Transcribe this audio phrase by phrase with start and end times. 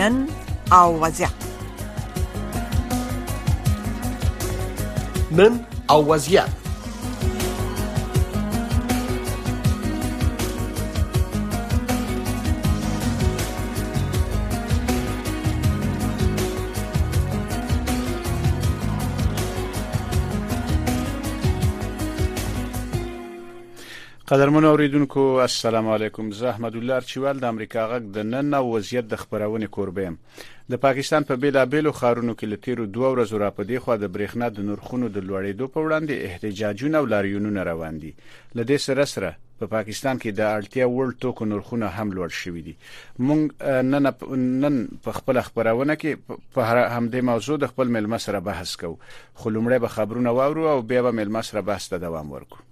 [0.00, 0.26] نن
[0.72, 1.28] او وزع
[5.32, 5.60] نن
[5.90, 6.44] او وزيع
[24.30, 29.18] قدرمن اوریدونکو السلام علیکم زه احمد الله چوال د امریکا غږ د نن وضعیت د
[29.22, 30.16] خبرونې کوربم
[30.74, 34.68] د پاکستان په بیلابیلو خارونو کې لتیرو دوه ورځې را پدې خو د برېښنا د
[34.68, 39.72] نرخونو د لوړېدو په وړاندې احتجاجونه او لاریونونه روان دي لدې سره سره په پا
[39.74, 42.76] پاکستان کې د اړتیا وړ توکو نرخونه هم لوړ شوې دي
[43.28, 44.78] مونږ نن نن
[45.10, 49.84] په خپل خبرونه کې په همدې موضوع د خپل ملمس سره بحث کوو خو لومړی
[49.86, 52.68] به خبرونه واورو او بیا به ملمس سره بحث ته دوام ورکړو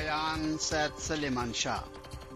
[0.00, 1.82] بیان سید سلیمان شاه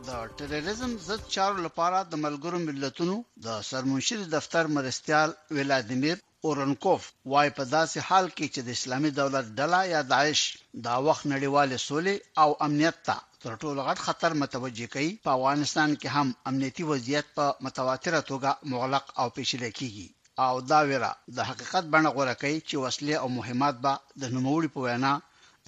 [0.06, 3.14] د ټیرریزم ضد چارو لپاره د ملګرو ملتونو
[3.46, 6.16] د سرمنشي دفتر مرستيال ولادیمیر
[6.48, 10.42] اورنکوف وايي په داسې حال کې چې د اسلامي دولت ډله یا داعش
[10.88, 15.90] دا وخت نړیواله سولې او امنیت ته تر ټولو غټ خطر متوجه کوي په افغانستان
[16.00, 20.08] کې هم امنیتي وضعیت په متواتره توګه مغلق او پیچلې کیږي
[20.46, 24.74] او دا ویره د حقیقت بڼه غوړه کوي چې وسلې او مهمات به د نوموړي
[24.74, 25.14] په وینا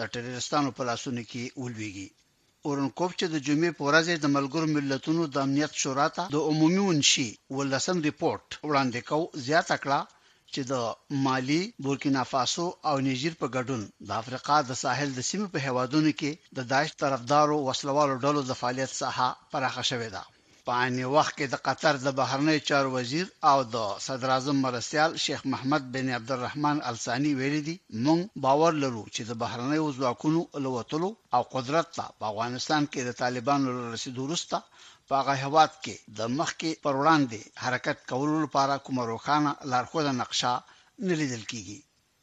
[0.00, 2.08] د ټرریستانو په لاسونو کې ولويږي
[2.66, 6.82] اورنکوف چې د جمعې په ورځ د ملګرو ملتونو د امنیت شورا ته د عمومي
[6.84, 10.00] ونشي ولسم ریپورت وړاندې کو زیات کړه
[10.52, 10.74] چې د
[11.24, 16.10] مالی بورکینا فاسو او نیجر په ګډون د افریقا د ساحل د سیمې په هوادونو
[16.20, 20.22] کې د داعش طرفدارو وسلوالو ډلو د فعالیت ساحه پراخه شوې ده
[20.70, 25.10] په ان وخت کې د قطر د بهرنی چارو وزیر او د صدر اعظم مرستيال
[25.24, 31.10] شیخ محمد بن عبدالرحمن الثانی ویلي دي مونږ باور لرو چې د بهرنی ځواکونو لوتلو
[31.36, 34.56] او قدرت ته په افغانستان کې د طالبانو رسیدو وروسته
[35.08, 40.52] په هغه هواد کې د مخکې پر وړاندې حرکت کولو لپاره کوم روخانه لارښوده نقشه
[41.06, 41.78] نه لیدل کیږي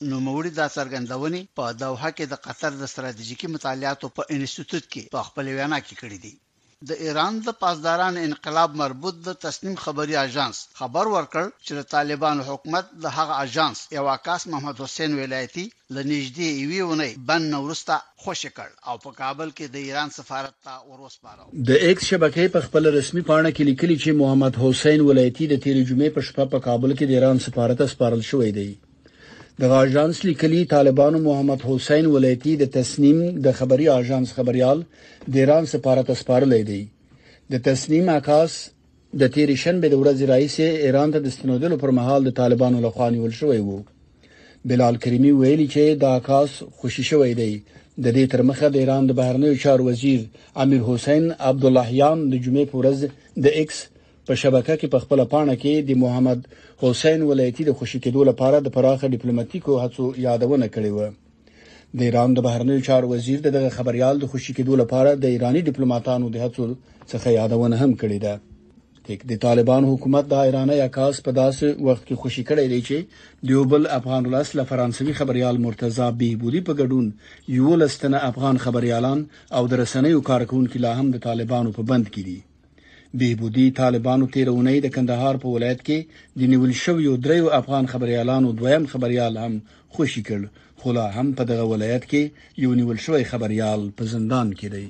[0.09, 5.03] نو موري دا څرګندونې په دوحه کې د قطر د ستراتیژیکي مطالعاتو په انسټیټیوټ کې
[5.13, 6.35] په خپل وینا کې کړې دي
[6.89, 12.37] د ایران د پاسداران انقلاب مربوط د تسنیم خبري اژانس خبر ورکړ چې د طالبان
[12.47, 15.63] حکومت د هغه اژانس یو عکاس محمد حسین ولایتي
[15.97, 21.45] لنیجدې ویونه بن نورستا خوشی کړ او په کابل کې د ایران سفارت ته وروسپارو
[21.69, 25.77] د ایکس شبکې په خپل رسمي پاڼه کې لیکلي چې محمد حسین ولایتي د تیر
[25.89, 28.69] جمعې په شپه په کابل کې د ایران سفارت ته سپارل شوې دی
[29.61, 34.79] د غاجانس لیکلي طالبانو محمد حسین ولایتي د تسنیم د خبري اژانس خبريال
[35.27, 36.81] د ایران سفارت سپارلې دی
[37.55, 38.51] د تسنیم اکاس
[39.23, 40.55] د تیر شنبه د ورځې رئیس
[40.85, 43.77] ایران ته د استنودلو پر مهال د طالبانو لخوا نیول شوی وو
[44.71, 47.51] بلال کریمی ویلي چې د اکاس خوشی شوی دی
[48.03, 50.21] د دې ترمخه د ایران د بهرنیو چارو وزیر
[50.65, 52.99] امیر حسین عبد اللهیان د جمعې په ورځ
[53.47, 53.79] د ایکس
[54.27, 56.39] په شبکه کې په خپل پاڼه کې د محمد
[56.83, 60.99] حسین ولایتي د خوشی کېدو لپاره د پراخه ډیپلوماټیکو هڅو یادونه کړې و
[61.99, 66.29] د ایران د بهرنیو چارو وزیر دغه خبريال د خوشی کېدو لپاره د ایرانی ډیپلوماټانو
[66.35, 66.67] د هڅو
[67.11, 68.33] څخه یادونه هم کړې ده
[69.29, 73.87] د طالبان حکومت د ایراني عکاس په داسې وخت کې خوشی کړی دی چې دیوبل
[73.97, 79.27] افغان ولس له فرانسوي خبريال مرتضی بهبودي په ګډون یو لستنه افغان خبريالان
[79.59, 82.37] او د رسنیو کارکونکو لا هم د طالبانو په بند کې دي
[83.21, 85.99] بهبودي طالبانو تیرونی د کندهار په ولایت کې
[86.39, 89.53] د نیول شویو دریو افغان خبريالانو دویم خبريال هم
[89.97, 90.41] خوشی کړ
[90.79, 92.23] خو لا هم په دغه ولایت کې
[92.65, 94.85] یو نیول شوی خبريال په زندان کې دی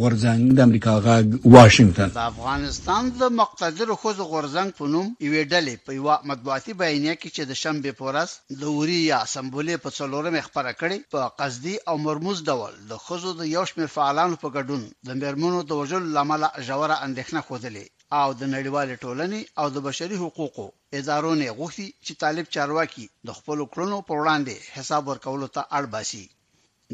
[0.00, 5.74] غورځنګ د امریکا غاګ واشنگتن د افغانستان د مقتدر خوځ غورځنګ په نوم یوې ډلې
[5.84, 8.30] په یو مطبوعاتي بیانیه کې چې د شنبه پورس
[8.60, 13.30] د وری یا سمبولې په څلورم خبره کړې په قصدي او مرموز ډول د خوځو
[13.40, 17.84] د یو شمېر فعالانو په ګډون د مرمنو د وژل لامل جوړه اندېښنه خوځلې
[18.20, 20.66] او د نړیوال ټولنې او د بشري حقوقو
[20.98, 25.84] ادارو نه غوښتي چې طالب چارواکي د خپل کړنو پر وړاندې حساب ورکولو ته اړ
[25.94, 26.26] باسي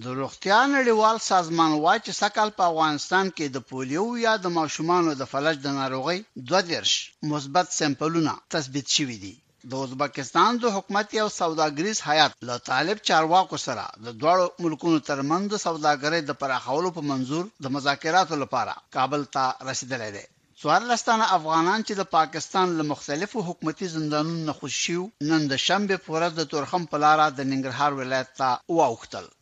[0.04, 5.14] د روغتیا نړیوال سازمان وايي چې سکهال په افغانستان کې د پولیو یا د ماشومانو
[5.20, 6.16] د فلج د ناروغي
[6.48, 6.92] دوه درش
[7.30, 9.32] مثبت سمپلونه تثبیت شوي دي
[9.74, 15.62] د ازبکستان د حکومت او سوداګریز حیات له طالب چارواکو سره د دوړو ملکونو ترمنځ
[15.66, 20.24] سوداګرۍ د پراخولو په منزور د مذاکراتو لپاره کابل ته رسیدلې ده
[20.62, 26.32] څوارلستانه افغانان چې د پاکستان له مختلفو حکومتي زندانونو خوشیو نن د شنبه په ورځ
[26.40, 29.32] د تورخم په لارې د ننګرهار ولایت ته واوختل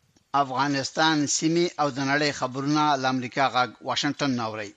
[0.43, 4.71] افغانستان سیمي او د نړۍ خبرونه له امریکا غاګ واشنگټن نوري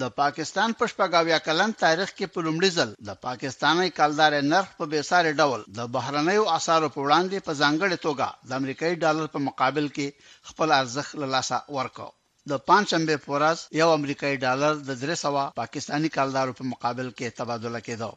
[0.00, 4.84] د پاکستان په شپږاویا کلن تاریخ کې په لومړي ځل د پاکستاني کالدار نرخ په
[4.92, 9.86] بیسارې ډول د بهرنیو اسعارو په وړاندې په ځانګړې توګه د امریکایي ډالر په مقابل
[9.96, 10.06] کې
[10.48, 12.10] خپل ارزښت له لاسه ورکاو
[12.50, 18.12] د 500 پورز یو امریکایي ډالر د 300 پاکستاني کالدارو په مقابل کې تبادله کېدو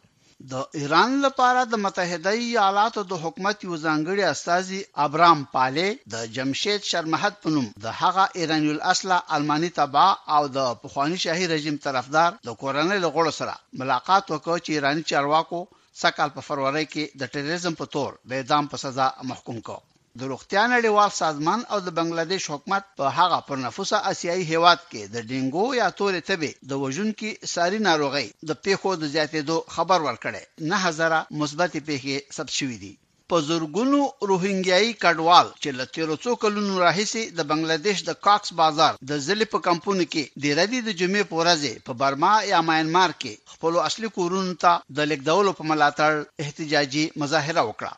[0.52, 6.82] د ایران لپاره د متحده ایالاتو د حکومت یو ځانګړي استاذي ابرام پاله د جمشید
[6.92, 12.50] شرمحت پنوم د هغه ایرانی الاصله الماني تبع او د پخوانی شاهي رژیم طرفدار د
[12.62, 15.60] کورنۍ لغړو سره ملاقات وکړ چې ایرانی چارواکو
[16.02, 19.78] سکهال په فروری کې د ټیرریزم په تور د اعدام په سزا محکوم کړ
[20.22, 25.02] د روغتیا نړیوال سازمان او د بنگلاديش حکومت په هغه پر نفوسه آسیایي هیواد کې
[25.14, 30.42] د ډینګو یا تورې تبې د وژونکو ساري ناروغي د پیښو د زیاتېدو خبر ورکړي
[30.74, 32.92] 9000 مثبت پیښې ثبت شوې دي
[33.30, 34.00] په زورګونو
[34.30, 39.66] روهینګیاي کډوال چې لته څو کلونو راهیسي د بنگلاديش د کاکس بازار د ځلې په
[39.70, 44.10] کمپونی کې د ردی د جمعې په ورځ په برما یا ماینمار کې خپل اصلي
[44.20, 46.12] کورونو ته د لیکدولو په ملاتړ
[46.46, 47.94] احتجاجي مظاهره وکړه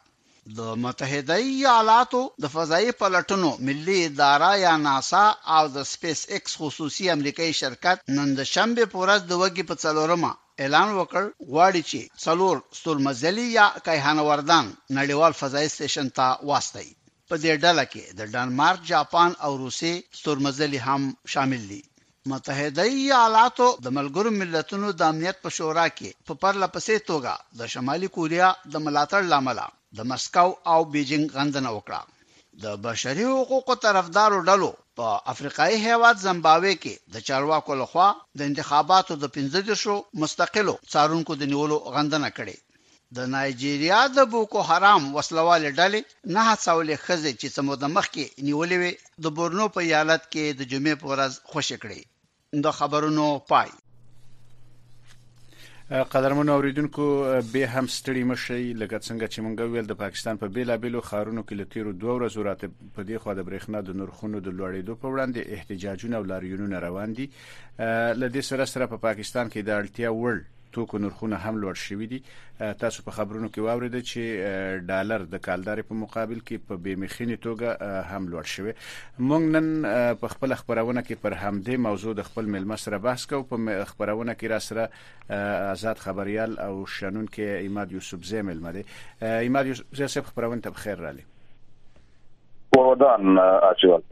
[0.60, 5.26] د متحده ایالاتو د فضایي پلټنو ملي اداره یا ناسا
[5.56, 9.76] او د سپیس ایکس خصوصي امریکایي شرکت نن د شنبه په ورځ د وګي په
[9.84, 10.32] څلورمه
[10.64, 14.66] اعلان وکړ غواړي چې څلور ستورمزلي یا کایهانه وردان
[15.00, 16.88] نړیوال فضایي سټیشن ته واستي
[17.30, 21.82] په دې ډله کې د ډنمارک جاپان او روسي ستورمزلي هم شامل دي
[22.34, 27.34] متحده ایالاتو د ملګرو ملتونو د امنیت په شورا کې په پرله پسې توګه
[27.64, 32.02] د شمالي کوریا د ملاتړ لامل د مسکو او بیجینګ غندنه وکړه
[32.64, 38.08] د بشري حقوقو طرفدارو ډلو په افریقایي هیواد زمبابوې کې د چارواکو لخوا
[38.38, 42.58] د انتخاباتو د 15 شو مستقلو څارونکو د نیولو غندنه کړې
[43.16, 46.02] د نایجیریا د بوکو حرام وسلوال ډلې
[46.34, 48.94] نه هڅولې خزې چې سمو د مخ کې نیولې وي
[49.24, 52.00] د بورنو په ایالت کې د جمعې په ورځ خوشی کړې
[52.64, 53.70] د خبرونو پای
[55.92, 57.06] قدرمن اوریدونکو
[57.54, 61.56] به هم ستړي مشي لکه څنګه چې مونږ ویل د پاکستان په بیلابلو خارونو کې
[61.60, 65.48] لتیرو دوه ورځې راته په دې خو د برېښنا د نرخونو د لوړېدو په وړاندې
[65.56, 67.30] احتجاجونه او لاریونونه روان دي
[68.22, 70.38] لدې سره سره په پا پاکستان کې د اړتیا وړ
[70.76, 72.18] توکو نرخونه هم لوړ شوي دي
[72.80, 78.14] تاسو په خبرونو کې واورید چې ډالر د کالدارې په مقابل کې په بیمخینی توګه
[78.14, 78.74] هم لوړ شوی
[79.30, 83.48] مونږ نن په خپل خبرونه کې پر همدې موضوع د خپل ملما سره بحث کوو
[83.54, 85.46] په خبرونه کې را سره
[85.76, 88.86] آزاد خبريال او شنن کې ایماد یوسف زی ملما دی
[89.48, 94.06] ایماد یوسف زی خبرونه ته بخیر را لې ودان اچوال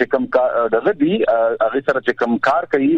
[0.00, 0.26] چې کوم
[0.74, 1.10] دغه دی
[1.62, 2.90] هغه سره چې کوم کار کوي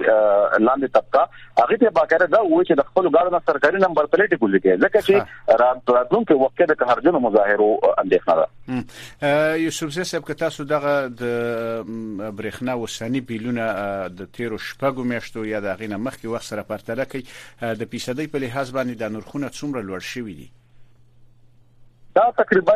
[0.59, 1.29] لاندې طبقه
[1.61, 4.85] هغه ته باقاعده دا وایي چې د خپل ګاډو نه سرکاري نمبر پلیټ کولې کې
[4.85, 5.27] لکه چې
[5.89, 7.71] راتلونکي وخت کې د قهرجنو مظاهرو
[8.03, 11.25] اندېښنه ده یوسف صاحب که تاسو دغه د
[12.39, 13.65] برېښنا وسانی بیلونه
[14.21, 17.25] د تیرو شپږو میاشتو یا د غینه مخکې وخت سره پرتله کوي
[17.61, 20.51] د پیسې په لحاظ باندې د نرخونه څومره لوړ شوې دي
[22.17, 22.73] دا تقریبا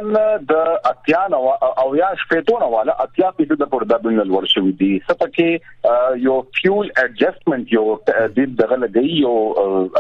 [0.51, 5.97] د اتیا نو او یا شپېتونه والا اتیا پیډ د پوردا بنل ورشوي دي سپکه
[6.27, 9.33] یو فیول ایڈجسٹمنٹ یو د دغه لګي یو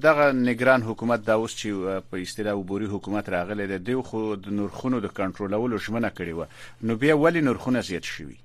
[0.07, 4.55] دغه نگران حکومت دا اوس چې په استدا وبوري حکومت راغلی دی دی خو د
[4.61, 8.38] نرخونو د کنټرولولو شمنه کړی و نو بیا ولی نرخونه زیات شوي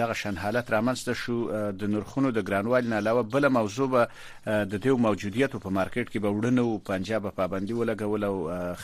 [0.00, 1.36] دغه شن حالت رامنځته شو
[1.70, 4.08] د نرخونو د ګرانوالي نه علاوه بل موضوع به
[4.46, 8.34] د دې موجودیت په مارکیټ کې به وړنه او پنجاب په پابندي ولګول او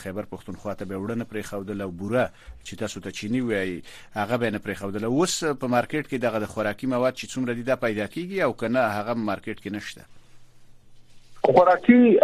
[0.03, 2.25] خیبر پښتونخوا ته به وړنه پرې خوده لو بوره
[2.63, 3.81] چې تاسو ته چینی وایي
[4.13, 7.51] هغه به نه پرې خوده اوس په مارکیټ کې دغه د خوراکي مواد چې څومره
[7.59, 10.16] دي دا پیدا کیږي او کنه هغه مارکیټ کې نشته
[11.53, 12.19] خوراکي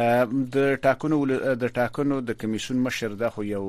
[0.56, 1.24] د ټاکنو
[1.62, 3.64] د ټاکنو د کمیسون مشر د خو یو